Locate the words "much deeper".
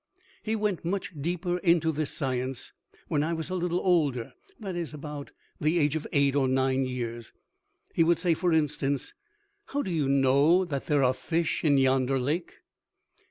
0.83-1.59